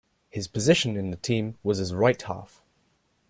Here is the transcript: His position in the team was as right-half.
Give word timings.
His 0.31 0.47
position 0.47 0.97
in 0.97 1.11
the 1.11 1.15
team 1.15 1.59
was 1.61 1.79
as 1.79 1.93
right-half. 1.93 2.63